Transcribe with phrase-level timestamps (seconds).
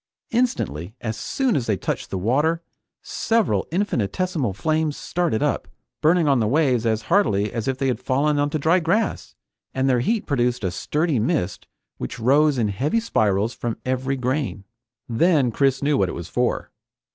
[0.31, 2.63] Instantly, as soon as they touched the water,
[3.03, 5.67] several infinitesimal flames started up,
[6.01, 9.35] burning on the waves as hardily as if they had fallen onto dry grass,
[9.75, 11.67] and their heat produced a sturdy mist
[11.99, 14.63] which rose in heavy spirals from every grain.
[15.07, 16.71] Then Chris knew what it was for.